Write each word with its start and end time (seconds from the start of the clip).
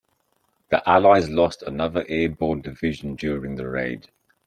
The 0.69 0.81
allies 0.89 1.29
lost 1.29 1.61
another 1.61 2.03
airborne 2.09 2.61
division 2.61 3.15
during 3.17 3.53
the 3.53 3.69
raid. 3.69 4.09